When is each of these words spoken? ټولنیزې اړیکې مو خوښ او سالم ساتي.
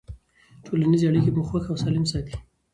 ټولنیزې 0.65 1.05
اړیکې 1.09 1.31
مو 1.35 1.43
خوښ 1.49 1.65
او 1.69 1.77
سالم 1.83 2.05
ساتي. 2.11 2.35